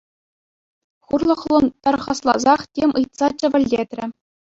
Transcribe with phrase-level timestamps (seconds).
[1.05, 4.05] Хурлӑхлӑн тархасласах тем ыйтса чӗвӗлтетрӗ.